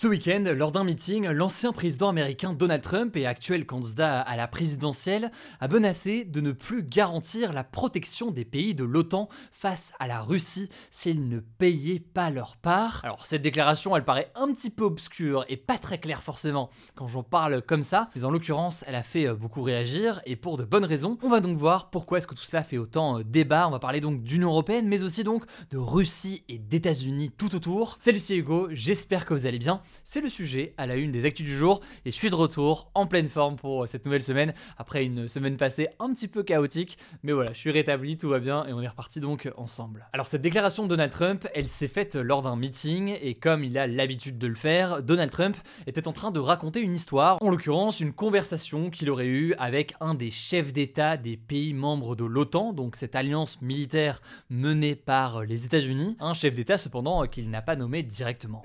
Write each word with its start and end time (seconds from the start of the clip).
Ce 0.00 0.06
week-end, 0.06 0.44
lors 0.54 0.70
d'un 0.70 0.84
meeting, 0.84 1.26
l'ancien 1.26 1.72
président 1.72 2.08
américain 2.08 2.52
Donald 2.52 2.82
Trump 2.82 3.16
et 3.16 3.26
actuel 3.26 3.66
candidat 3.66 4.20
à 4.20 4.36
la 4.36 4.46
présidentielle 4.46 5.32
a 5.58 5.66
menacé 5.66 6.24
de 6.24 6.40
ne 6.40 6.52
plus 6.52 6.84
garantir 6.84 7.52
la 7.52 7.64
protection 7.64 8.30
des 8.30 8.44
pays 8.44 8.76
de 8.76 8.84
l'OTAN 8.84 9.28
face 9.50 9.92
à 9.98 10.06
la 10.06 10.20
Russie 10.20 10.68
s'ils 10.92 11.28
ne 11.28 11.40
payaient 11.40 11.98
pas 11.98 12.30
leur 12.30 12.58
part. 12.58 13.00
Alors 13.02 13.26
cette 13.26 13.42
déclaration, 13.42 13.96
elle 13.96 14.04
paraît 14.04 14.30
un 14.36 14.52
petit 14.52 14.70
peu 14.70 14.84
obscure 14.84 15.44
et 15.48 15.56
pas 15.56 15.78
très 15.78 15.98
claire 15.98 16.22
forcément 16.22 16.70
quand 16.94 17.08
j'en 17.08 17.24
parle 17.24 17.60
comme 17.62 17.82
ça, 17.82 18.08
mais 18.14 18.24
en 18.24 18.30
l'occurrence, 18.30 18.84
elle 18.86 18.94
a 18.94 19.02
fait 19.02 19.26
euh, 19.26 19.34
beaucoup 19.34 19.62
réagir 19.62 20.22
et 20.26 20.36
pour 20.36 20.58
de 20.58 20.62
bonnes 20.62 20.84
raisons. 20.84 21.18
On 21.24 21.28
va 21.28 21.40
donc 21.40 21.58
voir 21.58 21.90
pourquoi 21.90 22.18
est-ce 22.18 22.28
que 22.28 22.36
tout 22.36 22.44
cela 22.44 22.62
fait 22.62 22.78
autant 22.78 23.18
euh, 23.18 23.24
débat. 23.24 23.66
On 23.66 23.72
va 23.72 23.80
parler 23.80 24.00
donc 24.00 24.22
d'Union 24.22 24.50
européenne, 24.50 24.86
mais 24.86 25.02
aussi 25.02 25.24
donc 25.24 25.42
de 25.72 25.76
Russie 25.76 26.44
et 26.48 26.58
d'États-Unis 26.58 27.32
tout 27.36 27.56
autour. 27.56 27.96
Salut, 27.98 28.20
c'est 28.20 28.36
Hugo, 28.36 28.68
j'espère 28.70 29.26
que 29.26 29.34
vous 29.34 29.46
allez 29.46 29.58
bien 29.58 29.82
c'est 30.04 30.20
le 30.20 30.28
sujet 30.28 30.74
à 30.76 30.86
la 30.86 30.96
une 30.96 31.10
des 31.10 31.24
actus 31.24 31.46
du 31.46 31.56
jour 31.56 31.80
et 32.04 32.10
je 32.10 32.14
suis 32.14 32.30
de 32.30 32.34
retour 32.34 32.90
en 32.94 33.06
pleine 33.06 33.28
forme 33.28 33.56
pour 33.56 33.86
cette 33.88 34.04
nouvelle 34.04 34.22
semaine 34.22 34.54
après 34.76 35.04
une 35.04 35.28
semaine 35.28 35.56
passée 35.56 35.88
un 35.98 36.12
petit 36.12 36.28
peu 36.28 36.42
chaotique 36.42 36.98
mais 37.22 37.32
voilà 37.32 37.52
je 37.52 37.58
suis 37.58 37.70
rétabli 37.70 38.16
tout 38.16 38.28
va 38.28 38.38
bien 38.38 38.66
et 38.66 38.72
on 38.72 38.80
est 38.80 38.88
reparti 38.88 39.20
donc 39.20 39.50
ensemble. 39.56 40.06
Alors 40.12 40.26
cette 40.26 40.42
déclaration 40.42 40.84
de 40.84 40.88
Donald 40.88 41.12
Trump 41.12 41.46
elle 41.54 41.68
s'est 41.68 41.88
faite 41.88 42.16
lors 42.16 42.42
d'un 42.42 42.56
meeting 42.56 43.16
et 43.22 43.34
comme 43.34 43.64
il 43.64 43.78
a 43.78 43.86
l'habitude 43.86 44.38
de 44.38 44.46
le 44.46 44.54
faire 44.54 45.02
Donald 45.02 45.30
Trump 45.30 45.56
était 45.86 46.08
en 46.08 46.12
train 46.12 46.30
de 46.30 46.40
raconter 46.40 46.80
une 46.80 46.94
histoire 46.94 47.38
en 47.40 47.50
l'occurrence 47.50 48.00
une 48.00 48.12
conversation 48.12 48.90
qu'il 48.90 49.10
aurait 49.10 49.26
eue 49.26 49.54
avec 49.58 49.94
un 50.00 50.14
des 50.14 50.30
chefs 50.30 50.72
d'État 50.72 51.16
des 51.16 51.36
pays 51.36 51.74
membres 51.74 52.16
de 52.16 52.24
l'OTAN 52.24 52.72
donc 52.72 52.96
cette 52.96 53.14
alliance 53.14 53.60
militaire 53.62 54.20
menée 54.50 54.94
par 54.94 55.44
les 55.44 55.64
États-Unis 55.64 56.16
un 56.20 56.34
chef 56.34 56.54
d'État 56.54 56.78
cependant 56.78 57.26
qu'il 57.26 57.50
n'a 57.50 57.62
pas 57.62 57.76
nommé 57.76 58.02
directement. 58.02 58.62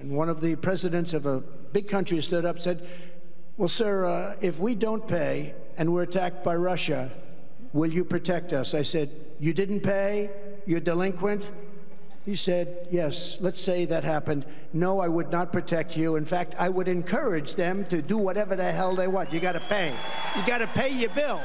A 1.13 1.39
big 1.71 1.87
country 1.87 2.21
stood 2.21 2.45
up 2.45 2.55
and 2.55 2.63
said, 2.63 2.87
Well, 3.57 3.69
sir, 3.69 4.05
uh, 4.05 4.35
if 4.41 4.59
we 4.59 4.75
don't 4.75 5.07
pay 5.07 5.55
and 5.77 5.93
we're 5.93 6.03
attacked 6.03 6.43
by 6.43 6.55
Russia, 6.55 7.11
will 7.73 7.91
you 7.91 8.03
protect 8.03 8.53
us? 8.53 8.73
I 8.73 8.83
said, 8.83 9.09
You 9.39 9.53
didn't 9.53 9.81
pay? 9.81 10.29
You're 10.65 10.79
delinquent? 10.79 11.49
He 12.25 12.35
said, 12.35 12.87
Yes, 12.89 13.37
let's 13.41 13.61
say 13.61 13.85
that 13.85 14.03
happened. 14.03 14.45
No, 14.71 15.01
I 15.01 15.07
would 15.09 15.29
not 15.29 15.51
protect 15.51 15.97
you. 15.97 16.15
In 16.15 16.25
fact, 16.25 16.55
I 16.57 16.69
would 16.69 16.87
encourage 16.87 17.55
them 17.55 17.85
to 17.85 18.01
do 18.01 18.17
whatever 18.17 18.55
the 18.55 18.71
hell 18.71 18.95
they 18.95 19.07
want. 19.07 19.33
You 19.33 19.39
got 19.39 19.53
to 19.53 19.59
pay. 19.59 19.93
You 20.37 20.45
got 20.47 20.59
to 20.59 20.67
pay 20.67 20.89
your 20.89 21.09
bills. 21.09 21.41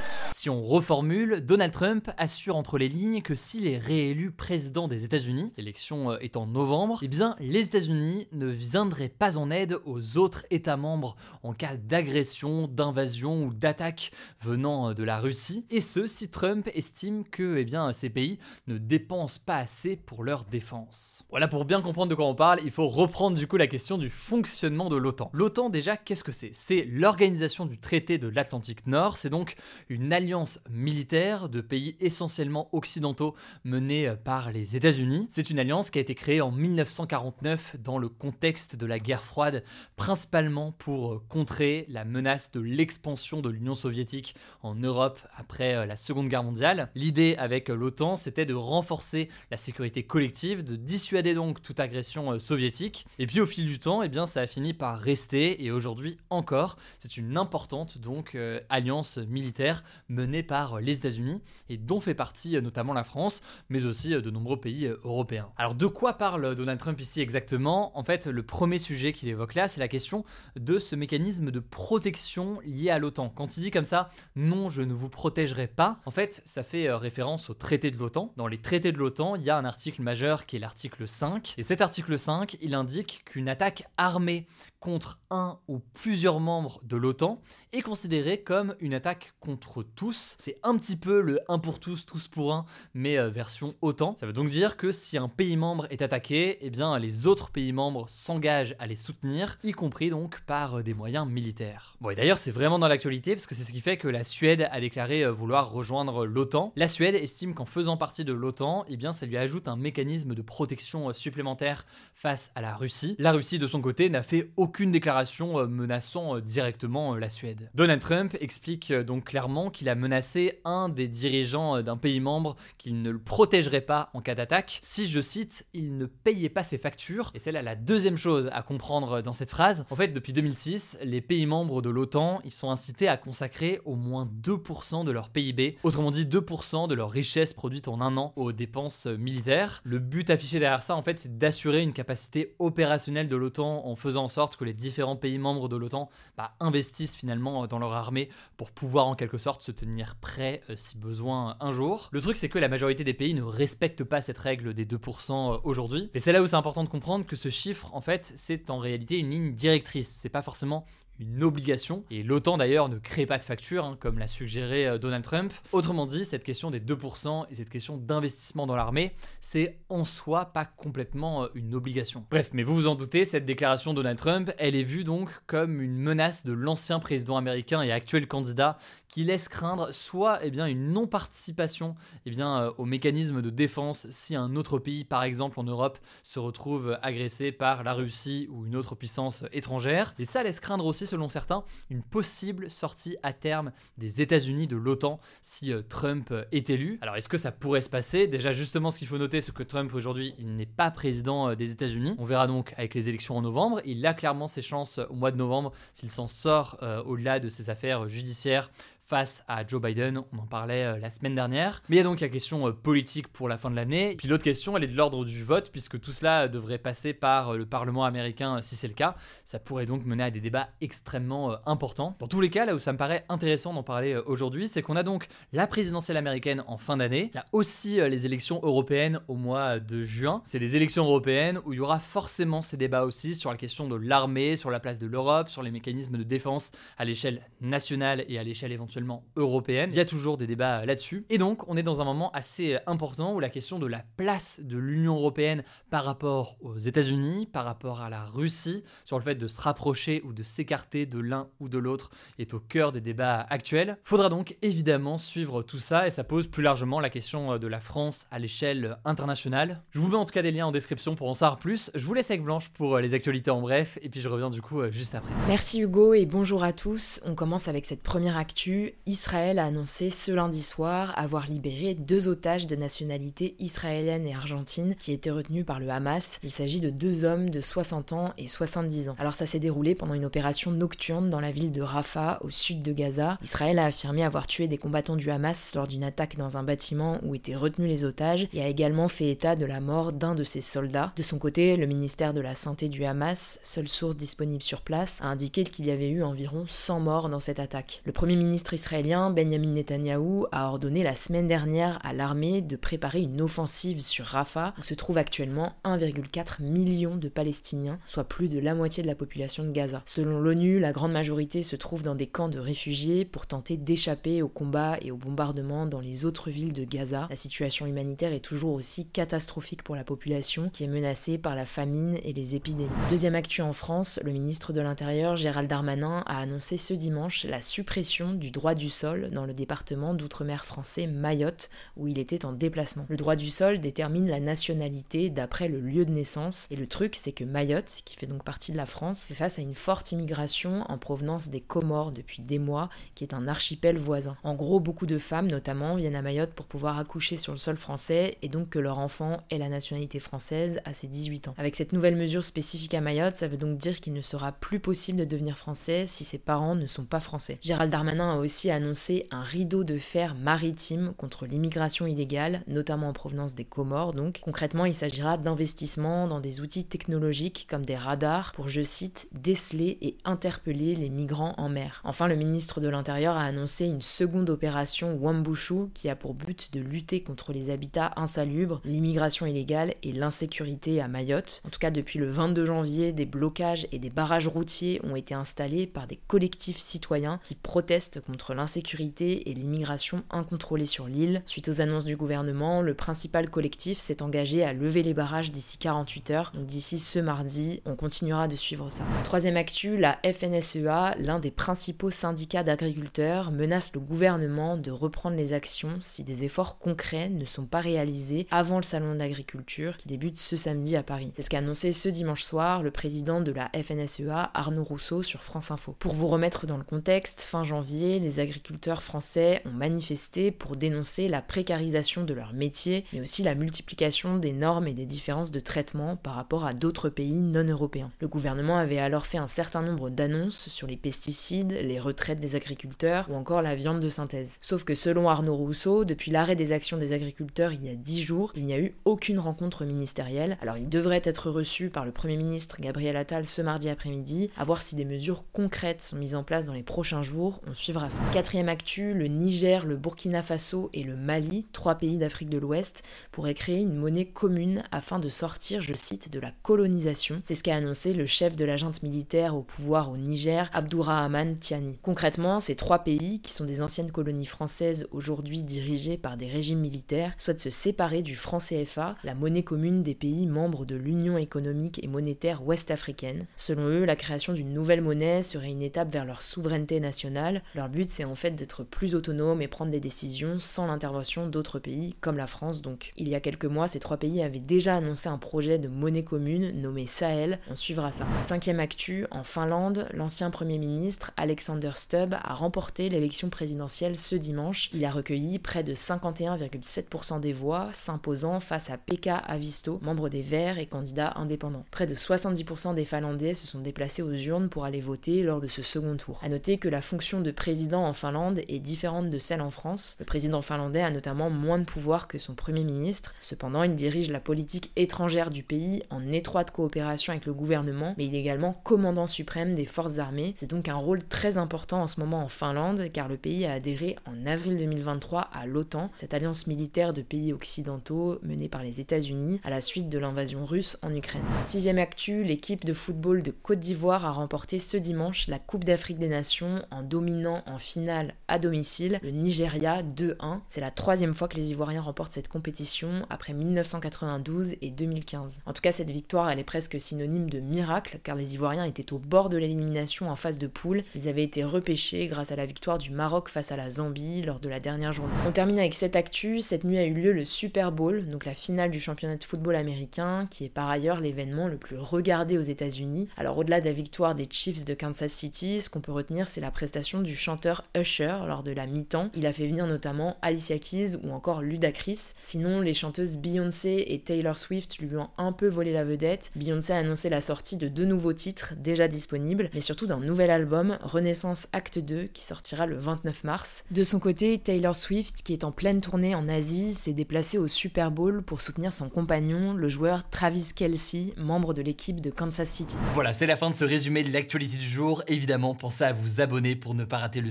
Reformule, 0.51 1.41
Donald 1.45 1.73
Trump 1.73 2.11
assure 2.17 2.57
entre 2.57 2.79
les 2.79 2.89
lignes 2.89 3.23
que 3.23 3.35
s'il 3.35 3.67
est 3.67 3.79
réélu 3.79 4.31
président 4.31 4.89
des 4.89 5.05
États-Unis, 5.05 5.53
l'élection 5.57 6.13
euh, 6.13 6.19
est 6.21 6.37
en 6.37 6.47
novembre, 6.47 7.01
eh 7.03 7.09
bien 7.09 7.37
les 7.39 7.67
États-Unis 7.67 8.29
ne 8.33 8.47
viendraient 8.47 9.09
pas 9.09 9.39
en 9.39 9.51
aide 9.51 9.79
aux 9.85 10.17
autres 10.19 10.45
États 10.51 10.77
membres 10.77 11.17
en 11.43 11.53
cas 11.53 11.77
d'agression, 11.77 12.67
d'invasion 12.67 13.45
ou 13.45 13.55
d'attaque 13.55 14.11
venant 14.41 14.91
euh, 14.91 14.95
de 14.95 15.05
la 15.05 15.19
Russie, 15.19 15.67
et 15.71 15.81
ce 15.81 16.07
si 16.07 16.29
Trump 16.29 16.69
estime 16.75 17.25
que 17.25 17.59
eh 17.59 17.93
ces 17.93 18.11
pays 18.11 18.39
ne 18.67 18.79
dépensent 18.79 19.41
pas 19.45 19.57
assez 19.57 19.97
pour 19.97 20.25
leur 20.25 20.45
défense. 20.45 21.25
Voilà, 21.31 21.49
pour 21.49 21.65
bien 21.65 21.83
comprendre 21.83 22.11
de 22.11 22.15
quoi 22.15 22.27
on 22.27 22.35
parle, 22.35 22.61
il 22.65 22.71
faut 22.71 22.89
reprendre 22.89 23.37
du 23.37 23.47
coup 23.47 23.57
la 23.57 23.67
question 23.67 23.99
du 23.99 24.09
fonctionnement 24.09 24.89
de 24.89 24.97
l'OTAN. 24.97 25.31
L'OTAN, 25.33 25.69
déjà, 25.69 25.97
qu'est-ce 25.97 26.25
que 26.25 26.33
c'est? 26.33 26.51
C'est 26.53 26.85
l'organisation 26.85 27.67
du 27.67 27.79
traité 27.79 28.19
de 28.19 28.29
l'Atlantique 28.29 28.87
Nord, 28.87 29.17
c'est 29.17 29.31
donc 29.31 29.55
une 29.89 30.13
alliance 30.13 30.38
militaire 30.71 31.49
de 31.49 31.61
pays 31.61 31.97
essentiellement 32.01 32.69
occidentaux 32.73 33.35
menée 33.65 34.13
par 34.25 34.53
les 34.53 34.77
États-Unis. 34.77 35.27
C'est 35.29 35.51
une 35.51 35.59
alliance 35.59 35.91
qui 35.91 35.99
a 35.99 36.01
été 36.01 36.15
créée 36.15 36.41
en 36.41 36.51
1949 36.51 37.77
dans 37.83 37.99
le 37.99 38.09
contexte 38.09 38.77
de 38.77 38.87
la 38.87 38.99
guerre 38.99 39.23
froide, 39.23 39.65
principalement 39.97 40.73
pour 40.73 41.27
contrer 41.29 41.87
la 41.89 42.05
menace 42.05 42.51
de 42.53 42.61
l'expansion 42.61 43.41
de 43.41 43.49
l'Union 43.49 43.75
soviétique 43.75 44.35
en 44.63 44.75
Europe 44.75 45.19
après 45.37 45.87
la 45.87 45.97
Seconde 45.97 46.29
Guerre 46.29 46.45
mondiale. 46.45 46.91
L'idée 46.95 47.37
avec 47.39 47.69
l'OTAN, 47.69 48.17
c'était 48.17 48.47
de 48.47 48.55
renforcer 48.55 49.29
la 49.51 49.57
sécurité 49.57 50.03
collective 50.03 50.65
de 50.65 50.77
dissuader 50.77 51.35
donc 51.35 51.63
toute 51.63 51.81
agression 51.81 52.39
soviétique. 52.39 53.07
Et 53.19 53.27
puis 53.27 53.41
au 53.41 53.47
fil 53.47 53.67
du 53.67 53.79
temps, 53.79 54.03
eh 54.03 54.09
bien, 54.09 54.27
ça 54.27 54.41
a 54.41 54.47
fini 54.47 54.75
par 54.75 54.99
rester 54.99 55.65
et 55.65 55.71
aujourd'hui 55.71 56.19
encore, 56.31 56.77
c'est 56.99 57.17
une 57.17 57.37
importante 57.37 57.99
donc 57.99 58.35
euh, 58.35 58.61
alliance 58.69 59.19
militaire 59.19 59.83
menée 60.19 60.43
par 60.43 60.81
les 60.81 60.99
États-Unis 60.99 61.41
et 61.69 61.77
dont 61.77 62.01
fait 62.01 62.15
partie 62.15 62.57
euh, 62.57 62.61
notamment 62.61 62.93
la 62.93 63.05
France, 63.05 63.41
mais 63.69 63.85
aussi 63.85 64.11
de 64.11 64.31
nombreux 64.31 64.59
pays 64.59 64.91
européens. 65.05 65.49
Alors 65.57 65.75
de 65.75 65.87
quoi 65.87 66.15
parle 66.15 66.55
Donald 66.57 66.81
Trump 66.81 67.01
ici 67.01 67.21
exactement? 67.21 67.97
En 67.97 68.03
fait, 68.03 68.27
le 68.27 68.43
premier 68.43 68.79
sujet 68.79 69.13
qu'il 69.13 69.29
évoque 69.29 69.55
là, 69.55 69.69
c'est 69.69 69.81
la 69.81 69.89
question 69.89 70.25
de 70.57 70.79
ce 70.79 70.97
mécanisme 70.97 71.51
de 71.51 71.61
protection 71.61 72.59
lié 72.65 72.91
à 72.91 72.99
l'OTAN. 72.99 73.29
Quand 73.29 73.57
il 73.57 73.61
dit 73.61 73.71
comme 73.71 73.85
ça, 73.85 74.11
non, 74.35 74.69
je 74.69 74.83
ne 74.83 74.93
vous 74.93 75.09
protégerai 75.09 75.69
pas, 75.69 76.01
en 76.05 76.11
fait, 76.11 76.43
ça 76.45 76.63
fait 76.63 76.91
référence 76.91 77.49
au 77.51 77.55
traité 77.55 77.91
de 77.91 77.97
l'OTAN. 77.97 78.33
Dans 78.37 78.49
les 78.49 78.59
traités 78.59 78.93
de 78.93 78.99
l'OTAN, 78.99 79.37
il 79.37 79.45
y 79.45 79.51
a 79.51 79.57
un 79.57 79.65
article 79.65 80.03
majeur 80.03 80.47
qui 80.47 80.57
est 80.57 80.59
l'article 80.59 81.07
5. 81.07 81.55
Et 81.59 81.63
cet 81.63 81.81
article 81.81 82.19
5, 82.19 82.57
il 82.61 82.75
indique 82.75 83.23
qu'une 83.25 83.49
attaque 83.49 83.85
armée 83.97 84.47
contre 84.81 85.19
un 85.31 85.59
ou 85.69 85.79
plusieurs 85.79 86.41
membres 86.41 86.81
de 86.85 86.97
l'OTAN 86.97 87.41
est 87.73 87.83
considérée 87.83 88.43
comme 88.43 88.75
une 88.81 88.95
attaque 88.95 89.35
contre 89.41 89.83
tous. 89.83 90.08
C'est 90.17 90.59
un 90.63 90.79
petit 90.79 90.97
peu 90.97 91.21
le 91.21 91.41
1 91.49 91.59
pour 91.59 91.81
tous, 91.81 92.07
tous 92.07 92.29
pour 92.29 92.55
un, 92.55 92.65
mais 92.95 93.19
euh, 93.19 93.29
version 93.29 93.75
OTAN. 93.83 94.17
Ça 94.19 94.27
veut 94.27 94.33
donc 94.33 94.49
dire 94.49 94.77
que 94.77 94.93
si 94.93 95.19
un 95.19 95.29
pays 95.29 95.57
membre 95.57 95.87
est 95.91 96.01
attaqué, 96.01 96.59
eh 96.63 96.71
bien 96.71 96.99
les 96.99 97.27
autres 97.27 97.51
pays 97.51 97.73
membres 97.73 98.09
s'engagent 98.09 98.77
à 98.79 98.87
les 98.87 98.95
soutenir, 98.95 99.59
y 99.63 99.73
compris 99.73 100.11
donc 100.11 100.41
par 100.47 100.77
euh, 100.77 100.83
des 100.83 100.95
moyens 100.95 101.29
militaires. 101.29 101.97
Bon 102.01 102.11
et 102.11 102.15
d'ailleurs 102.15 102.39
c'est 102.39 102.53
vraiment 102.53 102.79
dans 102.79 102.89
l'actualité 102.89 103.35
parce 103.35 103.47
que 103.47 103.55
c'est 103.55 103.65
ce 103.65 103.73
qui 103.73 103.81
fait 103.81 103.97
que 103.97 104.09
la 104.09 104.25
Suède 104.25 104.69
a 104.71 104.81
déclaré 104.81 105.25
euh, 105.25 105.33
vouloir 105.33 105.71
rejoindre 105.71 106.25
l'OTAN. 106.25 106.73
La 106.77 106.89
Suède 106.89 107.15
estime 107.15 107.55
qu'en 107.55 107.67
faisant 107.67 107.97
partie 107.97 108.25
de 108.25 108.33
l'OTAN, 108.33 108.85
eh 108.89 108.97
bien 108.97 109.13
ça 109.13 109.27
lui 109.27 109.37
ajoute 109.37 109.69
un 109.69 109.77
mécanisme 109.77 110.35
de 110.35 110.43
protection 110.43 111.13
supplémentaire 111.13 111.85
face 112.15 112.53
à 112.55 112.61
la 112.61 112.75
Russie. 112.75 113.17
La 113.19 113.33
Russie 113.33 113.59
de 113.59 113.67
son 113.67 113.83
côté 113.83 114.09
n'a 114.09 114.23
fait 114.23 114.51
aucun 114.57 114.79
aucune 114.79 114.93
déclaration 114.93 115.59
euh, 115.59 115.67
menaçant 115.67 116.37
euh, 116.37 116.41
directement 116.41 117.15
euh, 117.15 117.19
la 117.19 117.31
Suède. 117.31 117.69
Donald 117.75 118.01
Trump 118.01 118.37
explique 118.41 118.93
donc 118.93 119.25
clairement 119.25 119.71
qu'il 119.71 119.89
a 119.89 119.97
menacé 119.99 120.61
un 120.65 120.89
des 120.89 121.09
dirigeants 121.09 121.83
d'un 121.83 121.97
pays 121.97 122.21
membre 122.21 122.57
qu'il 122.79 123.03
ne 123.03 123.11
le 123.11 123.19
protégerait 123.19 123.81
pas 123.81 124.11
en 124.15 124.21
cas 124.21 124.35
d'attaque 124.35 124.79
si, 124.83 125.07
je 125.07 125.21
cite, 125.21 125.67
il 125.75 125.97
ne 125.97 126.07
payait 126.07 126.49
pas 126.49 126.65
ses 126.65 126.79
factures. 126.79 127.31
Et 127.35 127.39
c'est 127.39 127.53
là 127.53 127.63
la 127.63 127.77
deuxième 127.77 128.17
chose 128.17 128.49
à 128.53 128.63
comprendre 128.63 129.23
dans 129.23 129.33
cette 129.33 129.51
phrase. 129.51 129.85
En 129.91 129.97
fait, 129.97 130.09
depuis 130.09 130.33
2006, 130.33 130.99
les 131.03 131.21
pays 131.21 131.47
membres 131.47 131.83
de 131.83 131.91
l'OTAN, 131.91 132.41
ils 132.45 132.51
sont 132.51 132.71
incités 132.71 133.09
à 133.09 133.17
consacrer 133.17 133.81
au 133.85 133.97
moins 133.97 134.29
2% 134.43 135.05
de 135.05 135.11
leur 135.11 135.31
PIB, 135.31 135.79
autrement 135.83 136.11
dit 136.11 136.27
2% 136.27 136.89
de 136.89 136.95
leur 136.95 137.11
richesse 137.11 137.53
produite 137.53 137.89
en 137.89 138.01
un 138.01 138.17
an 138.17 138.33
aux 138.37 138.53
dépenses 138.53 139.07
militaires. 139.07 139.81
Le 139.85 139.99
but 139.99 140.31
affiché 140.31 140.59
derrière 140.59 140.83
ça, 140.83 140.95
en 140.97 141.03
fait, 141.03 141.19
c'est 141.19 141.39
d'assurer 141.39 141.83
une 141.83 141.93
capacité 141.93 142.55
opérationnelle 142.59 143.29
de 143.29 143.37
l'OTAN 143.37 143.87
en 143.87 143.97
faisant 143.97 144.25
en 144.25 144.29
sorte 144.29 144.57
que 144.57 144.65
les 144.65 144.75
différents 144.75 145.17
pays 145.17 145.39
membres 145.39 145.69
de 145.69 145.77
l'OTAN 145.77 146.11
bah, 146.37 146.55
investissent 146.61 147.17
finalement 147.17 147.67
dans 147.67 147.79
leur 147.79 147.93
armée 147.93 148.29
pour 148.57 148.71
pouvoir 148.71 149.07
en 149.07 149.15
quelque 149.15 149.39
sorte 149.39 149.63
se 149.63 149.73
tenir 149.73 149.88
prêts 150.21 150.63
euh, 150.71 150.75
si 150.77 150.97
besoin 150.97 151.57
un 151.61 151.71
jour. 151.71 152.09
Le 152.13 152.21
truc 152.21 152.37
c'est 152.37 152.49
que 152.49 152.59
la 152.59 152.69
majorité 152.69 153.05
des 153.05 153.15
pays 153.15 153.35
ne 153.35 153.43
respectent 153.43 154.05
pas 154.05 154.21
cette 154.21 154.39
règle 154.39 154.75
des 154.75 154.87
2% 154.87 155.55
euh, 155.55 155.59
aujourd'hui. 155.65 156.11
Et 156.15 156.21
c'est 156.21 156.33
là 156.33 156.43
où 156.43 156.47
c'est 156.47 156.57
important 156.57 156.85
de 156.85 156.89
comprendre 156.89 157.27
que 157.27 157.37
ce 157.37 157.49
chiffre 157.49 157.95
en 157.95 158.01
fait 158.01 158.33
c'est 158.35 158.71
en 158.71 158.79
réalité 158.79 159.19
une 159.19 159.31
ligne 159.31 159.53
directrice. 159.53 160.09
C'est 160.09 160.29
pas 160.29 160.43
forcément 160.43 160.85
une 161.19 161.43
obligation. 161.43 162.05
Et 162.11 162.23
l'OTAN 162.23 162.59
d'ailleurs 162.59 162.89
ne 162.89 162.99
crée 162.99 163.27
pas 163.27 163.39
de 163.39 163.45
facture, 163.45 163.85
hein, 163.85 163.97
comme 163.99 164.19
l'a 164.19 164.29
suggéré 164.29 164.87
euh, 164.87 164.99
Donald 164.99 165.25
Trump. 165.25 165.53
Autrement 165.73 166.07
dit, 166.07 166.25
cette 166.25 166.45
question 166.45 166.71
des 166.71 166.81
2% 166.81 167.47
et 167.51 167.55
cette 167.55 167.71
question 167.71 167.97
d'investissement 167.97 168.67
dans 168.67 168.77
l'armée, 168.77 169.13
c'est 169.41 169.79
en 169.89 170.05
soi 170.05 170.47
pas 170.47 170.65
complètement 170.65 171.45
euh, 171.45 171.49
une 171.55 171.75
obligation. 171.75 172.25
Bref, 172.31 172.51
mais 172.53 172.63
vous 172.63 172.75
vous 172.75 172.87
en 172.87 172.95
doutez, 172.95 173.25
cette 173.25 173.45
déclaration 173.45 173.93
de 173.93 173.97
Donald 173.97 174.19
Trump, 174.19 174.53
elle 174.59 174.77
est 174.77 174.83
vue 174.83 175.05
donc 175.05 175.31
comme 175.47 175.81
une 175.81 175.99
menace 175.99 176.45
de 176.45 176.53
l'ancien 176.53 177.01
président 177.01 177.37
américain 177.37 177.83
et 177.83 177.93
actuel 177.93 178.29
candidat 178.29 178.79
qui 179.09 179.25
laisse 179.25 179.49
craindre 179.49 179.93
soit 179.93 180.39
eh 180.43 180.51
bien, 180.51 180.67
une 180.67 180.93
non-participation 180.93 181.97
eh 182.27 182.31
bien, 182.31 182.63
euh, 182.63 182.71
au 182.79 182.85
mécanisme 182.85 183.43
de 183.43 183.51
défense 183.51 184.07
si 184.11 184.37
un 184.37 184.55
autre 184.55 184.79
pays, 184.79 185.05
par 185.05 185.25
exemple 185.25 185.59
en 185.59 185.65
Europe, 185.65 185.99
se 186.23 186.39
retrouve 186.39 186.99
agressé 187.03 187.51
par 187.51 187.83
la 187.83 187.95
Russie 187.95 188.47
ou 188.51 188.67
une 188.67 188.77
autre 188.77 188.95
puissance 188.95 189.45
étrangère. 189.53 190.15
Et 190.19 190.25
ça 190.25 190.43
laisse 190.43 190.61
craindre 190.61 190.87
aussi, 190.87 191.07
selon 191.09 191.29
certains, 191.29 191.65
une 191.91 192.03
possible 192.03 192.71
sortie 192.71 193.17
à 193.23 193.33
terme 193.33 193.73
des 193.97 194.21
États-Unis 194.21 194.67
de 194.67 194.77
l'OTAN 194.77 195.21
si 195.43 195.73
euh, 195.73 195.83
Trump 195.83 196.33
est 196.53 196.71
élu. 196.71 196.99
Alors 197.01 197.17
est-ce 197.17 197.29
que 197.29 197.37
ça 197.37 197.51
pourrait 197.51 197.83
se 197.83 197.91
passer? 197.91 198.27
Déjà 198.27 198.53
justement 198.53 198.91
ce 198.91 198.99
qu'il 198.99 199.09
faut 199.09 199.19
noter 199.19 199.41
c'est 199.41 199.53
que 199.53 199.63
Trump 199.63 199.93
aujourd'hui 199.95 200.35
il 200.39 200.55
n'est 200.57 200.67
pas 200.67 200.91
président 200.91 201.51
euh, 201.51 201.55
des 201.55 201.73
États-Unis. 201.73 202.15
On 202.19 202.25
verra 202.25 202.47
donc 202.47 202.75
avec 202.77 202.95
les 202.95 203.09
élections 203.09 203.37
en 203.37 203.43
novembre. 203.43 203.81
Il 203.85 204.07
a 204.07 204.15
clairement 204.15 204.49
ses 204.49 204.63
chances 204.63 204.99
au 205.11 205.15
mois 205.15 205.31
de 205.31 205.37
novembre 205.37 205.73
s'il 205.93 206.11
s'en 206.11 206.27
sort 206.27 206.79
au-delà 207.07 207.41
de 207.41 207.49
ses 207.49 207.71
affaires 207.71 208.09
judiciaires 208.09 208.71
face 209.09 209.43
à 209.49 209.67
Joe 209.67 209.81
Biden. 209.81 210.21
On 210.33 210.39
en 210.39 210.47
parlait 210.47 210.85
euh, 210.85 210.99
la 210.99 211.11
semaine 211.11 211.35
dernière. 211.35 211.83
Mais 211.89 211.97
il 211.97 211.99
y 211.99 212.01
a 212.01 212.05
donc 212.05 212.21
la 212.21 212.29
question 212.29 212.69
euh, 212.69 212.73
politique 212.73 213.29
pour 213.29 213.49
la 213.49 213.57
fin 213.57 213.71
de 213.71 213.77
l'année. 213.77 214.15
Puis 214.19 214.29
l'autre 214.29 214.45
question, 214.45 214.77
elle 214.77 214.85
est 214.85 214.89
de 214.89 214.97
l'ordre 214.97 215.25
du 215.25 215.43
vote, 215.43 215.71
puisque 215.71 215.99
tout 215.99 216.13
cela 216.13 216.43
euh, 216.43 216.49
devrait 216.49 216.77
passer 216.77 217.15
par 217.15 217.55
le 217.55 217.65
Parlement 217.65 218.05
américain 218.05 218.61
si 218.61 218.77
c'est 218.77 218.87
le 218.87 218.93
cas. 218.93 219.17
Ça 219.45 219.59
pourrait 219.59 219.87
donc 219.87 220.05
mener 220.05 220.25
à 220.25 220.31
des 220.31 220.41
débats 220.41 220.69
extrêmement 220.83 221.57
importants. 221.67 222.17
Dans 222.19 222.29
tous 222.29 222.43
les 222.43 222.51
cas, 222.51 222.67
là 222.67 222.75
où 222.75 222.79
ça 222.79 222.93
me 222.93 222.99
paraît 222.99 223.25
intéressant 223.31 223.73
d'en 223.73 223.83
parler 223.83 224.15
aujourd'hui, 224.27 224.69
c'est 224.69 224.83
qu'on 224.83 224.97
a 224.97 225.03
donc 225.03 225.27
la 225.55 225.67
présidentielle 225.67 226.19
américaine 226.19 226.63
en 226.67 226.77
fin 226.77 226.99
d'année. 226.99 227.31
Il 227.33 227.37
y 227.37 227.39
a 227.39 227.47
aussi 227.53 227.97
les 227.97 228.27
élections 228.27 228.61
européennes 228.63 229.21
au 229.29 229.35
mois 229.35 229.79
de 229.81 230.03
juin. 230.03 230.43
C'est 230.45 230.59
des 230.59 230.77
élections 230.77 231.05
européennes 231.05 231.61
où 231.65 231.73
il 231.73 231.77
y 231.77 231.81
aura 231.81 232.01
forcément 232.01 232.61
ces 232.61 232.77
débats 232.77 233.05
aussi 233.05 233.35
sur 233.35 233.51
la 233.51 233.57
question 233.57 233.89
de 233.89 233.97
l'armée, 233.97 234.57
sur 234.57 234.71
la 234.71 234.81
place 234.81 234.99
de 234.99 235.07
l'Europe, 235.07 235.49
sur 235.49 235.63
les 235.63 235.71
mécanismes 235.71 236.19
de 236.19 236.23
défense 236.23 236.73
à 236.99 237.05
l'échelle 237.05 237.43
nationale 237.61 238.25
et 238.29 238.39
à 238.39 238.43
l'échelle 238.43 238.73
éventuelle 238.73 238.98
européenne. 239.37 239.91
Il 239.93 239.97
y 239.97 240.01
a 240.01 240.05
toujours 240.05 240.37
des 240.37 240.47
débats 240.47 240.85
là-dessus. 240.85 241.25
Et 241.31 241.39
donc, 241.39 241.69
on 241.69 241.77
est 241.77 241.83
dans 241.83 242.03
un 242.03 242.05
moment 242.05 242.31
assez 242.33 242.79
important 242.87 243.35
où 243.35 243.41
la 243.41 243.51
question 243.51 243.79
de 243.79 243.87
la 243.87 244.05
place 244.17 244.61
de 244.63 244.77
l'Union 244.77 245.17
européenne 245.17 245.63
par 245.91 246.05
rapport 246.05 246.57
aux 246.61 246.79
États-Unis, 246.79 247.47
par 247.47 247.65
rapport 247.65 248.01
à 248.01 248.11
la 248.11 248.25
Russie, 248.25 248.85
sur 249.05 249.19
le 249.19 249.25
fait 249.25 249.35
de 249.35 249.49
se 249.49 249.61
rapprocher 249.61 250.23
ou 250.25 250.33
de 250.33 250.43
s'écarter 250.43 251.07
de 251.07 251.19
l'un 251.19 251.49
ou 251.61 251.69
de 251.69 251.79
l'autre, 251.79 252.11
est 252.39 252.55
au 252.55 252.61
cœur 252.61 252.93
des 252.93 253.01
débats 253.01 253.47
actuels. 253.49 253.99
Faudra 254.05 254.29
donc 254.29 254.57
évidemment 254.63 255.19
suivre 255.19 255.63
tout 255.63 255.79
ça 255.79 256.07
et 256.07 256.11
ça 256.11 256.25
pose 256.25 256.47
plus 256.47 256.63
largement 256.63 257.01
la 257.01 257.11
question 257.11 257.59
de 257.59 257.67
la 257.67 257.81
France 257.81 258.27
à 258.31 258.39
l'échelle 258.39 258.99
internationale. 259.05 259.83
Je 259.91 259.99
vous 259.99 260.09
mets 260.09 260.17
en 260.17 260.25
tout 260.25 260.33
cas 260.33 260.43
des 260.43 260.53
liens 260.53 260.67
en 260.67 260.73
description 260.73 261.15
pour 261.15 261.29
en 261.29 261.35
savoir 261.35 261.59
plus. 261.59 261.91
Je 261.95 262.05
vous 262.05 262.15
laisse 262.15 262.31
avec 262.31 262.43
Blanche 262.43 262.69
pour 262.71 262.99
les 262.99 263.15
actualités 263.15 263.51
en 263.51 263.61
bref 263.61 263.99
et 264.03 264.09
puis 264.09 264.21
je 264.21 264.29
reviens 264.29 264.51
du 264.51 264.63
coup 264.63 264.83
juste 264.91 265.15
après. 265.15 265.33
Merci 265.47 265.81
Hugo 265.81 266.15
et 266.15 266.27
bonjour 266.27 266.65
à 266.65 266.73
tous. 266.73 267.21
On 267.25 267.35
commence 267.35 267.69
avec 267.69 267.87
cette 267.87 268.03
première 268.03 268.37
actu. 268.37 268.88
Israël 269.07 269.59
a 269.59 269.67
annoncé 269.67 270.11
ce 270.11 270.33
lundi 270.33 270.63
soir 270.63 271.13
avoir 271.17 271.47
libéré 271.47 271.95
deux 271.95 272.29
otages 272.29 272.67
de 272.67 272.77
nationalité 272.77 273.55
israélienne 273.59 274.27
et 274.27 274.35
argentine 274.35 274.95
qui 274.99 275.13
étaient 275.13 275.31
retenus 275.31 275.65
par 275.65 275.81
le 275.81 275.89
Hamas. 275.91 276.39
Il 276.43 276.51
s'agit 276.51 276.81
de 276.81 276.91
deux 276.91 277.25
hommes 277.25 277.51
de 277.51 277.61
60 277.61 278.13
ans 278.13 278.33
et 278.39 278.49
70 278.49 279.09
ans. 279.11 279.17
Alors 279.19 279.33
ça 279.33 279.47
s'est 279.47 279.59
déroulé 279.59 279.95
pendant 279.95 280.15
une 280.15 280.25
opération 280.25 280.71
nocturne 280.71 281.31
dans 281.31 281.41
la 281.41 281.51
ville 281.51 281.73
de 281.73 281.83
Rafah, 281.83 282.39
au 282.43 282.51
sud 282.51 282.83
de 282.83 282.93
Gaza. 282.93 283.39
Israël 283.43 283.79
a 283.79 283.87
affirmé 283.87 284.25
avoir 284.25 284.47
tué 284.47 284.69
des 284.69 284.79
combattants 284.79 285.17
du 285.17 285.31
Hamas 285.31 285.75
lors 285.75 285.87
d'une 285.87 286.05
attaque 286.05 286.37
dans 286.37 286.57
un 286.57 286.63
bâtiment 286.63 287.19
où 287.23 287.35
étaient 287.35 287.55
retenus 287.55 287.89
les 287.89 288.05
otages 288.05 288.49
et 288.53 288.63
a 288.63 288.69
également 288.69 289.09
fait 289.09 289.31
état 289.31 289.57
de 289.57 289.67
la 289.67 289.81
mort 289.81 290.13
d'un 290.13 290.35
de 290.35 290.45
ses 290.45 290.61
soldats. 290.61 291.13
De 291.17 291.23
son 291.23 291.39
côté, 291.39 291.77
le 291.77 291.87
ministère 291.87 292.35
de 292.35 292.41
la 292.41 292.55
Santé 292.55 292.89
du 292.89 293.05
Hamas, 293.05 293.61
seule 293.63 293.89
source 293.89 294.17
disponible 294.17 294.63
sur 294.63 294.81
place, 294.81 295.19
a 295.21 295.27
indiqué 295.27 295.65
qu'il 295.65 295.87
y 295.87 295.91
avait 295.91 296.11
eu 296.11 296.23
environ 296.23 296.65
100 296.69 297.01
morts 297.01 297.29
dans 297.29 297.41
cette 297.41 297.61
attaque. 297.61 298.03
Le 298.05 298.13
premier 298.13 298.37
ministre 298.37 298.75
israélien 298.79 299.31
Benjamin 299.31 299.73
Netanyahou 299.73 300.47
a 300.53 300.69
ordonné 300.69 301.03
la 301.03 301.17
semaine 301.17 301.49
dernière 301.49 301.99
à 302.05 302.13
l'armée 302.13 302.63
de 302.63 302.77
préparer 302.77 303.21
une 303.23 303.41
offensive 303.41 304.01
sur 304.01 304.25
Rafah, 304.25 304.73
où 304.79 304.85
se 304.85 304.95
trouve 304.95 305.19
actuellement 305.19 305.73
1,4 305.85 306.63
million 306.63 307.17
de 307.17 307.29
Palestiniens, 307.29 307.99
soit 308.07 308.23
plus 308.23 308.49
de 308.49 308.61
la 308.61 308.77
moitié 308.77 309.03
de 309.03 309.09
la 309.09 309.17
population 309.17 309.65
de 309.65 309.73
Gaza. 309.73 310.05
Selon 310.07 310.39
l'ONU, 310.39 310.79
la 310.79 310.93
grande 310.93 311.11
majorité 311.11 311.63
se 311.63 311.75
trouve 311.75 312.05
dans 312.05 312.15
des 312.15 312.29
camps 312.29 312.49
de 312.49 312.61
réfugiés 312.61 313.25
pour 313.25 313.49
tenter 313.49 313.77
d'échapper 313.77 314.43
aux 314.43 314.49
combats 314.49 314.97
et 315.03 315.11
aux 315.11 315.17
bombardements 315.17 315.87
dans 315.87 316.01
les 316.01 316.25
autres 316.25 316.49
villes 316.49 316.73
de 316.73 316.85
Gaza. 316.85 317.27
La 317.31 317.35
situation 317.35 317.85
humanitaire 317.85 318.33
est 318.33 318.39
toujours 318.39 318.75
aussi 318.75 319.09
catastrophique 319.09 319.83
pour 319.83 319.97
la 319.97 320.05
population 320.05 320.71
qui 320.73 320.85
est 320.85 320.89
menacée 320.89 321.37
par 321.37 321.57
la 321.57 321.67
famine 321.67 322.17
et 322.23 322.33
les 322.33 322.55
épidémies. 322.55 322.89
Deuxième 323.11 323.35
actu 323.35 323.61
en 323.61 323.73
France, 323.73 324.21
le 324.23 324.31
ministre 324.31 324.73
de 324.73 324.81
l'Intérieur 324.81 325.35
Gérald 325.35 325.69
Darmanin 325.69 326.23
a 326.27 326.39
annoncé 326.39 326.77
ce 326.77 326.95
dimanche 326.95 327.45
la 327.45 327.61
suppression 327.61 328.35
du 328.35 328.53
droit 328.53 328.68
du 328.75 328.91
sol 328.91 329.31
dans 329.33 329.47
le 329.47 329.53
département 329.53 330.15
d'outre-mer 330.15 330.65
français 330.65 331.07
Mayotte, 331.07 331.71
où 331.97 332.09
il 332.09 332.19
était 332.19 332.45
en 332.45 332.53
déplacement. 332.53 333.07
Le 333.09 333.17
droit 333.17 333.37
du 333.37 333.51
sol 333.51 333.81
détermine 333.81 334.29
la 334.29 334.41
nationalité 334.41 335.31
d'après 335.31 335.69
le 335.69 335.81
lieu 335.81 336.05
de 336.05 336.11
naissance, 336.11 336.67
et 336.71 336.77
le 336.77 336.87
truc 336.87 337.17
c'est 337.17 337.33
que 337.33 337.45
Mayotte, 337.45 338.03
qui 338.05 338.17
fait 338.17 338.27
donc 338.27 338.45
partie 338.45 338.73
de 338.73 338.77
la 338.77 338.87
France, 338.87 339.25
fait 339.25 339.35
face 339.35 339.59
à 339.59 339.63
une 339.63 339.75
forte 339.75 340.13
immigration 340.13 340.85
en 340.89 340.99
provenance 340.99 341.49
des 341.49 341.61
Comores 341.61 342.13
depuis 342.13 342.43
des 342.43 342.59
mois, 342.59 342.89
qui 343.15 343.25
est 343.25 343.35
un 343.35 343.47
archipel 343.47 343.99
voisin. 343.99 344.37
En 344.43 344.55
gros, 344.55 344.81
beaucoup 344.81 345.07
de 345.07 345.19
femmes 345.19 345.49
notamment 345.49 345.95
viennent 345.95 346.17
à 346.17 346.23
Mayotte 346.23 346.53
pour 346.53 346.67
pouvoir 346.67 346.99
accoucher 346.99 347.37
sur 347.37 347.53
le 347.53 347.59
sol 347.59 347.77
français, 347.77 348.39
et 348.43 348.49
donc 348.49 348.71
que 348.71 348.79
leur 348.79 348.99
enfant 348.99 349.39
ait 349.51 349.59
la 349.59 349.69
nationalité 349.69 350.19
française 350.19 350.81
à 350.85 350.93
ses 350.93 351.09
18 351.09 351.49
ans. 351.49 351.55
Avec 351.59 351.77
cette 351.77 351.93
nouvelle 351.93 352.17
mesure 352.17 352.45
spécifique 352.45 352.95
à 352.95 353.01
Mayotte, 353.01 353.37
ça 353.37 353.49
veut 353.49 353.57
donc 353.57 353.77
dire 353.79 354.01
qu'il 354.01 354.13
ne 354.13 354.23
sera 354.23 354.53
plus 354.53 354.81
possible 354.81 355.19
de 355.19 355.25
devenir 355.25 355.57
français 355.57 356.07
si 356.07 356.25
ses 356.25 356.39
parents 356.39 356.75
ne 356.75 356.87
sont 356.87 357.05
pas 357.05 357.21
français. 357.21 357.59
Gérald 357.63 357.91
Darmanin 357.91 358.33
a 358.33 358.37
aussi 358.37 358.48
annoncé 358.71 359.27
un 359.31 359.43
rideau 359.43 359.85
de 359.85 359.99
fer 359.99 360.35
maritime 360.35 361.13
contre 361.17 361.47
l'immigration 361.47 362.07
illégale, 362.07 362.63
notamment 362.67 363.09
en 363.09 363.13
provenance 363.13 363.55
des 363.55 363.65
Comores. 363.65 364.13
Donc 364.13 364.41
concrètement, 364.43 364.85
il 364.85 364.95
s'agira 364.95 365.37
d'investissements 365.37 366.27
dans 366.27 366.41
des 366.41 366.61
outils 366.61 366.85
technologiques 366.85 367.67
comme 367.69 367.85
des 367.85 367.97
radars 367.97 368.53
pour, 368.53 368.69
je 368.69 368.83
cite, 368.83 369.29
déceler 369.33 369.99
et 370.01 370.17
interpeller 370.25 370.95
les 370.95 371.11
migrants 371.11 371.55
en 371.59 371.69
mer. 371.69 372.01
Enfin, 372.05 372.29
le 372.29 372.37
ministre 372.37 372.81
de 372.81 372.89
l'Intérieur 372.89 373.37
a 373.37 373.45
annoncé 373.45 373.87
une 373.87 374.03
seconde 374.03 374.51
opération 374.51 375.15
Wambushu 375.15 375.91
qui 375.95 376.09
a 376.09 376.17
pour 376.17 376.35
but 376.35 376.73
de 376.73 376.81
lutter 376.81 377.23
contre 377.23 377.53
les 377.53 377.71
habitats 377.71 378.13
insalubres, 378.17 378.81
l'immigration 378.85 379.47
illégale 379.47 379.95
et 380.03 380.13
l'insécurité 380.13 381.01
à 381.01 381.09
Mayotte. 381.09 381.63
En 381.67 381.71
tout 381.71 381.79
cas, 381.79 381.91
depuis 381.91 382.19
le 382.19 382.31
22 382.31 382.65
janvier, 382.65 383.13
des 383.13 383.27
blocages 383.27 383.87
et 383.93 383.99
des 383.99 384.11
barrages 384.11 384.49
routiers 384.49 385.01
ont 385.05 385.17
été 385.17 385.35
installés 385.35 385.87
par 385.87 386.07
des 386.07 386.17
collectifs 386.17 386.79
citoyens 386.79 387.41
qui 387.45 387.55
protestent 387.55 388.21
contre 388.21 388.38
l'insécurité 388.55 389.51
et 389.51 389.55
l'immigration 389.55 390.23
incontrôlée 390.31 390.87
sur 390.87 391.07
l'île. 391.07 391.43
Suite 391.47 391.69
aux 391.69 391.81
annonces 391.81 392.05
du 392.05 392.17
gouvernement, 392.17 392.83
le 392.83 392.95
principal 392.95 393.51
collectif 393.51 393.99
s'est 393.99 394.23
engagé 394.23 394.65
à 394.65 394.73
lever 394.73 395.03
les 395.03 395.15
barrages 395.15 395.51
d'ici 395.51 395.79
48 395.79 396.31
heures. 396.31 396.53
Donc 396.55 396.67
d'ici 396.67 396.99
ce 396.99 397.19
mardi, 397.19 397.81
on 397.85 397.97
continuera 397.97 398.49
de 398.49 398.57
suivre 398.57 398.91
ça. 398.91 399.05
Troisième 399.25 399.57
actu, 399.57 399.97
la 399.97 400.19
FNSEA, 400.25 401.15
l'un 401.19 401.39
des 401.39 401.51
principaux 401.51 402.11
syndicats 402.11 402.63
d'agriculteurs, 402.63 403.51
menace 403.51 403.93
le 403.95 404.01
gouvernement 404.01 404.77
de 404.77 404.91
reprendre 404.91 405.37
les 405.37 405.53
actions 405.53 405.97
si 406.01 406.25
des 406.25 406.45
efforts 406.45 406.79
concrets 406.79 407.29
ne 407.29 407.45
sont 407.45 407.67
pas 407.67 407.81
réalisés 407.81 408.47
avant 408.51 408.77
le 408.77 408.83
salon 408.83 409.15
d'agriculture 409.15 409.97
qui 409.97 410.09
débute 410.09 410.39
ce 410.39 410.57
samedi 410.57 410.97
à 410.97 411.03
Paris. 411.03 411.33
C'est 411.37 411.43
ce 411.43 411.51
qu'a 411.51 411.59
annoncé 411.59 411.93
ce 411.93 412.09
dimanche 412.09 412.43
soir 412.43 412.83
le 412.83 412.91
président 412.91 413.41
de 413.41 413.53
la 413.53 413.71
FNSEA, 413.75 414.51
Arnaud 414.55 414.85
Rousseau, 414.85 415.23
sur 415.23 415.43
France 415.43 415.71
Info. 415.71 415.95
Pour 415.99 416.15
vous 416.15 416.27
remettre 416.27 416.67
dans 416.67 416.77
le 416.77 416.85
contexte, 416.85 417.43
fin 417.43 417.65
janvier, 417.65 418.21
les 418.29 418.41
agriculteurs 418.41 419.03
français 419.03 419.63
ont 419.65 419.71
manifesté 419.71 420.51
pour 420.51 420.77
dénoncer 420.77 421.29
la 421.29 421.41
précarisation 421.41 422.25
de 422.25 422.35
leur 422.35 422.53
métier, 422.53 423.07
mais 423.15 423.23
aussi 423.23 423.43
la 423.43 423.55
multiplication 423.55 424.37
des 424.37 424.53
normes 424.53 424.87
et 424.87 424.93
des 424.93 425.07
différences 425.07 425.51
de 425.51 425.61
traitement 425.61 426.17
par 426.17 426.35
rapport 426.35 426.67
à 426.67 426.75
d'autres 426.75 427.09
pays 427.09 427.41
non 427.41 427.65
européens. 427.65 428.11
Le 428.21 428.29
gouvernement 428.29 428.77
avait 428.77 428.99
alors 428.99 429.25
fait 429.25 429.39
un 429.39 429.49
certain 429.49 429.81
nombre 429.81 430.11
d'annonces 430.11 430.69
sur 430.69 430.87
les 430.87 430.99
pesticides, 430.99 431.73
les 431.73 431.99
retraites 431.99 432.39
des 432.39 432.55
agriculteurs 432.55 433.31
ou 433.31 433.35
encore 433.35 433.63
la 433.63 433.75
viande 433.75 434.01
de 434.01 434.11
synthèse. 434.11 434.59
Sauf 434.61 434.85
que 434.85 434.95
selon 434.95 435.31
Arnaud 435.31 435.57
Rousseau, 435.57 436.05
depuis 436.05 436.31
l'arrêt 436.31 436.55
des 436.55 436.73
actions 436.73 436.99
des 436.99 437.15
agriculteurs 437.15 437.73
il 437.73 437.83
y 437.83 437.89
a 437.89 437.95
10 437.95 438.23
jours, 438.23 438.53
il 438.57 438.67
n'y 438.67 438.75
a 438.75 438.79
eu 438.79 438.95
aucune 439.07 439.39
rencontre 439.39 439.87
ministérielle. 439.87 440.59
Alors 440.61 440.77
il 440.77 440.91
devrait 440.91 441.23
être 441.25 441.51
reçu 441.51 441.89
par 441.89 442.05
le 442.05 442.13
Premier 442.13 442.37
ministre 442.37 442.77
Gabriel 442.79 443.17
Attal 443.17 443.47
ce 443.47 443.63
mardi 443.63 443.89
après-midi, 443.89 444.51
à 444.59 444.65
voir 444.65 444.83
si 444.83 444.97
des 444.97 445.07
mesures 445.07 445.45
concrètes 445.55 446.03
sont 446.03 446.17
mises 446.17 446.35
en 446.35 446.45
place 446.45 446.67
dans 446.67 446.75
les 446.75 446.83
prochains 446.83 447.23
jours, 447.23 447.63
on 447.67 447.75
suivra 447.75 448.11
ça. 448.11 448.18
Quatrième 448.33 448.69
actu, 448.69 449.15
le 449.15 449.27
Niger, 449.27 449.87
le 449.87 449.97
Burkina 449.97 450.43
Faso 450.43 450.91
et 450.93 451.03
le 451.03 451.17
Mali, 451.17 451.65
trois 451.73 451.95
pays 451.95 452.19
d'Afrique 452.19 452.51
de 452.51 452.59
l'Ouest, 452.59 453.03
pourraient 453.33 453.55
créer 453.55 453.81
une 453.81 453.95
monnaie 453.95 454.27
commune 454.27 454.83
afin 454.93 455.19
de 455.19 455.31
sortir, 455.31 455.81
je 455.81 455.95
cite, 455.95 456.31
de 456.31 456.39
la 456.39 456.53
colonisation. 456.63 457.41
C'est 457.43 457.55
ce 457.55 457.63
qu'a 457.63 457.75
annoncé 457.75 458.13
le 458.13 458.27
chef 458.27 458.55
de 458.55 458.67
l'agente 458.67 459.03
militaire 459.03 459.57
au 459.57 459.63
pouvoir 459.63 460.11
au 460.11 460.19
Niger, 460.19 460.69
Abdourahman 460.75 461.59
Tiani. 461.59 461.97
Concrètement, 462.03 462.61
ces 462.61 462.77
trois 462.77 462.99
pays, 462.99 463.41
qui 463.41 463.51
sont 463.51 463.65
des 463.65 463.81
anciennes 463.81 464.13
colonies 464.13 464.45
françaises 464.45 465.09
aujourd'hui 465.11 465.63
dirigées 465.63 466.19
par 466.19 466.37
des 466.37 466.49
régimes 466.49 466.81
militaires, 466.81 467.33
souhaitent 467.39 467.61
se 467.61 467.71
séparer 467.71 468.21
du 468.21 468.37
franc 468.37 468.59
CFA, 468.59 469.17
la 469.25 469.35
monnaie 469.35 469.63
commune 469.63 470.03
des 470.03 470.15
pays 470.15 470.47
membres 470.47 470.85
de 470.85 470.97
l'Union 470.97 471.39
économique 471.39 471.99
et 472.05 472.09
monétaire 472.09 472.65
ouest-africaine. 472.67 473.47
Selon 473.57 473.89
eux, 473.89 474.05
la 474.05 474.17
création 474.17 474.53
d'une 474.53 474.75
nouvelle 474.75 475.01
monnaie 475.01 475.41
serait 475.41 475.71
une 475.71 475.83
étape 475.83 476.13
vers 476.13 476.27
leur 476.27 476.43
souveraineté 476.43 477.01
nationale. 477.01 477.63
Leur 477.75 477.89
but, 477.89 478.08
c'est 478.11 478.25
en 478.25 478.35
fait 478.35 478.53
d'être 478.53 478.85
plus 478.85 479.15
autonome 479.15 479.63
et 479.63 479.69
prendre 479.69 479.91
des 479.91 480.01
décisions 480.01 480.61
sans 480.61 480.87
l'intervention 480.87 481.47
d'autres 481.47 481.79
pays, 481.79 482.15
comme 482.21 482.37
la 482.37 482.47
France 482.47 482.83
donc. 482.83 483.13
Il 483.17 483.29
y 483.29 483.35
a 483.35 483.41
quelques 483.41 483.65
mois, 483.65 483.89
ces 483.89 484.01
trois 484.01 484.17
pays 484.17 484.43
avaient 484.43 484.59
déjà 484.59 484.97
annoncé 484.97 485.29
un 485.29 485.39
projet 485.39 485.79
de 485.79 485.89
monnaie 485.89 486.25
commune 486.25 486.81
nommé 486.81 487.07
Sahel. 487.07 487.59
On 487.71 487.75
suivra 487.75 488.13
ça. 488.13 488.27
Cinquième 488.41 488.81
actu, 488.81 489.27
en 489.31 489.43
Finlande, 489.43 490.09
l'ancien 490.13 490.51
Premier 490.51 490.79
ministre 490.79 491.33
Alexander 491.37 491.91
Stubb 491.95 492.35
a 492.35 492.55
remporté 492.55 493.09
l'élection 493.09 493.51
présidentielle 493.51 494.17
ce 494.17 494.37
dimanche. 494.37 494.91
Il 494.93 495.05
a 495.05 495.11
recueilli 495.11 495.59
près 495.59 495.83
de 495.83 495.95
51,7% 495.95 497.41
des 497.41 497.53
voix, 497.53 497.89
s'imposant 497.93 498.61
face 498.61 498.91
à 498.91 498.97
Pekka 498.97 499.37
Avisto, 499.37 499.99
membre 500.03 500.29
des 500.29 500.43
Verts 500.43 500.79
et 500.79 500.87
candidat 500.87 501.35
indépendant. 501.37 501.85
Près 501.91 502.07
de 502.07 502.15
70% 502.15 502.95
des 502.95 503.05
Finlandais 503.05 503.55
se 503.55 503.67
sont 503.67 503.81
déplacés 503.81 504.23
aux 504.23 504.33
urnes 504.33 504.69
pour 504.69 504.85
aller 504.85 505.01
voter 505.01 505.43
lors 505.43 505.61
de 505.61 505.69
ce 505.69 505.83
second 505.83 506.17
tour. 506.17 506.41
A 506.43 506.49
noter 506.49 506.79
que 506.79 506.89
la 506.89 507.03
fonction 507.03 507.41
de 507.41 507.51
président 507.51 507.98
en 508.07 508.13
Finlande 508.13 508.61
est 508.69 508.81
différente 508.81 509.29
de 509.29 509.39
celle 509.39 509.61
en 509.61 509.71
France. 509.71 510.17
Le 510.19 510.25
président 510.25 510.63
finlandais 510.63 511.03
a 511.03 511.11
notamment 511.11 511.51
moins 511.51 511.79
de 511.79 511.85
pouvoir 511.85 512.29
que 512.29 512.39
son 512.39 512.55
Premier 512.55 512.85
ministre. 512.85 513.35
Cependant, 513.41 513.83
il 513.83 513.95
dirige 513.95 514.31
la 514.31 514.41
politique 514.41 514.91
étrangère 514.97 515.51
du 515.51 515.63
pays 515.63 516.03
en 516.11 516.33
étroite 516.33 516.71
coopération 516.71 517.33
avec 517.33 517.47
le 517.47 517.55
gouvernement, 517.55 518.15
mais 518.17 518.27
il 518.27 518.35
est 518.35 518.41
également 518.41 518.81
commandant 518.85 519.27
suprême 519.27 519.75
des 519.75 519.85
forces 519.85 520.19
armées. 520.19 520.53
C'est 520.57 520.71
donc 520.71 520.89
un 520.89 520.95
rôle 520.95 521.23
très 521.23 521.59
important 521.59 522.03
en 522.03 522.07
ce 522.07 522.21
moment 522.21 522.43
en 522.43 522.49
Finlande, 522.49 523.11
car 523.13 523.29
le 523.29 523.37
pays 523.37 523.65
a 523.67 523.73
adhéré 523.73 524.17
en 524.27 524.47
avril 524.47 524.77
2023 524.77 525.49
à 525.53 525.67
l'OTAN, 525.67 526.11
cette 526.15 526.35
alliance 526.35 526.67
militaire 526.67 527.13
de 527.13 527.23
pays 527.23 527.53
occidentaux 527.53 528.39
menée 528.43 528.69
par 528.69 528.83
les 528.83 529.01
États-Unis 529.01 529.61
à 529.65 529.71
la 529.71 529.81
suite 529.81 530.09
de 530.09 530.19
l'invasion 530.19 530.65
russe 530.65 530.99
en 531.03 531.15
Ukraine. 531.15 531.43
Sixième 531.61 531.99
actu, 531.99 532.45
l'équipe 532.45 532.85
de 532.85 532.93
football 532.93 533.43
de 533.43 533.51
Côte 533.51 533.81
d'Ivoire 533.81 534.27
a 534.27 534.31
remporté 534.31 534.79
ce 534.79 534.97
dimanche 534.97 535.49
la 535.49 535.59
Coupe 535.59 535.85
d'Afrique 535.85 536.19
des 536.19 536.29
Nations 536.29 536.83
en 536.91 537.03
dominant 537.03 537.63
en 537.67 537.79
finale 537.89 538.35
à 538.49 538.59
domicile 538.59 539.19
le 539.23 539.31
Nigeria 539.31 540.03
2-1. 540.03 540.61
C'est 540.69 540.81
la 540.81 540.91
troisième 540.91 541.33
fois 541.33 541.49
que 541.49 541.57
les 541.57 541.71
Ivoiriens 541.71 542.03
remportent 542.03 542.33
cette 542.33 542.49
compétition 542.49 543.27
après 543.31 543.55
1992 543.55 544.75
et 544.83 544.91
2015. 544.91 545.61
En 545.65 545.73
tout 545.73 545.81
cas, 545.81 545.93
cette 545.93 546.11
victoire, 546.11 546.51
elle 546.51 546.59
est 546.59 546.65
presque 546.65 547.01
synonyme 547.01 547.49
de 547.49 547.61
miracle 547.61 548.21
car 548.23 548.37
les 548.37 548.55
Ivoiriens 548.55 548.85
étaient 548.85 549.13
au 549.13 549.19
bord 549.19 549.49
de 549.49 549.57
l'élimination 549.57 550.31
en 550.31 550.37
phase 550.37 550.59
de 550.59 550.67
poule. 550.67 551.03
Ils 551.15 551.29
avaient 551.29 551.45
été 551.45 551.65
repêchés 551.65 552.29
grâce 552.29 552.53
à 552.53 552.57
la 552.57 552.67
victoire 552.67 552.99
du 552.99 553.11
Maroc 553.11 553.49
face 553.49 553.73
à 553.73 553.77
la 553.77 553.91
Zambie 553.91 554.43
lors 554.43 554.61
de 554.61 554.69
la 554.69 554.81
dernière 554.81 555.13
journée. 555.13 555.33
On 555.47 555.53
termine 555.53 555.79
avec 555.79 555.95
cette 555.95 556.17
actu. 556.17 556.61
Cette 556.61 556.85
nuit 556.85 556.99
a 556.99 557.05
eu 557.05 557.15
lieu 557.15 557.33
le 557.33 557.47
Super 557.47 557.91
Bowl, 557.91 558.27
donc 558.29 558.45
la 558.45 558.55
finale 558.55 558.91
du 558.91 559.01
championnat 559.01 559.37
de 559.37 559.45
football 559.45 559.77
américain, 559.77 560.47
qui 560.51 560.67
est 560.67 560.69
par 560.69 560.91
ailleurs 560.91 561.21
l'événement 561.21 561.69
le 561.69 561.79
plus 561.79 561.99
regardé 561.99 562.59
aux 562.59 562.63
États-Unis. 562.63 563.29
Alors 563.39 563.57
au-delà 563.57 563.81
de 563.81 563.87
la 563.87 563.93
victoire 563.93 564.35
des 564.35 564.47
Chiefs 564.51 564.85
de 564.85 564.95
Kansas 564.95 565.33
City, 565.33 565.81
ce 565.81 565.89
qu'on 565.89 566.01
peut 566.01 566.13
retenir, 566.13 566.47
c'est 566.47 566.61
la 566.61 566.71
prestation 566.71 567.21
du 567.21 567.35
chanteur 567.35 567.78
Usher 567.97 568.39
lors 568.47 568.63
de 568.63 568.73
la 568.73 568.87
mi-temps. 568.87 569.31
Il 569.35 569.47
a 569.47 569.53
fait 569.53 569.67
venir 569.67 569.87
notamment 569.87 570.37
Alicia 570.43 570.79
Keys 570.79 571.17
ou 571.23 571.33
encore 571.33 571.63
Ludacris. 571.63 572.35
Sinon, 572.41 572.81
les 572.81 572.95
chanteuses 572.95 573.37
Beyoncé 573.37 574.05
et 574.09 574.21
Taylor 574.21 574.57
Swift 574.57 574.99
lui 574.99 575.17
ont 575.17 575.31
un 575.39 575.53
peu 575.53 575.69
volé 575.69 575.93
la 575.93 576.05
vedette. 576.05 576.51
Beyoncé 576.57 576.93
a 576.93 576.99
annoncé 576.99 577.29
la 577.29 577.41
sortie 577.41 577.77
de 577.77 577.89
deux 577.89 578.05
nouveaux 578.05 578.33
titres 578.33 578.75
déjà 578.77 579.09
disponibles, 579.09 579.71
mais 579.75 579.81
surtout 579.81 580.07
d'un 580.07 580.21
nouvel 580.21 580.51
album, 580.51 580.99
Renaissance 581.03 581.69
Acte 581.73 581.99
2, 581.99 582.25
qui 582.25 582.43
sortira 582.43 582.87
le 582.87 582.97
29 582.97 583.45
mars. 583.45 583.85
De 583.91 584.03
son 584.03 584.19
côté, 584.19 584.59
Taylor 584.59 584.97
Swift, 584.97 585.43
qui 585.43 585.53
est 585.53 585.65
en 585.65 585.73
pleine 585.73 586.01
tournée 586.01 586.35
en 586.35 586.49
Asie, 586.49 586.95
s'est 586.95 587.13
déplacée 587.13 587.59
au 587.59 587.69
Super 587.69 588.11
Bowl 588.11 588.43
pour 588.43 588.61
soutenir 588.61 588.93
son 588.93 589.09
compagnon, 589.09 589.75
le 589.75 589.89
joueur 589.89 590.29
Travis 590.29 590.73
Kelsey, 590.75 591.35
membre 591.37 591.75
de 591.75 591.83
l'équipe 591.83 592.21
de 592.21 592.31
Kansas 592.31 592.69
City. 592.69 592.97
Voilà, 593.15 593.33
c'est 593.33 593.47
la 593.47 593.57
fin 593.57 593.71
de 593.71 593.75
ce 593.75 593.85
résumé 593.85 594.23
de 594.23 594.33
l'actualité 594.33 594.77
du 594.77 594.89
jour. 594.89 595.23
Évidemment, 595.29 595.75
pensez 595.75 596.05
à 596.05 596.13
vous 596.13 596.41
abonner 596.41 596.77
pour 596.77 596.95
ne 596.95 597.05
pas 597.05 597.19
rater 597.19 597.41
le 597.41 597.51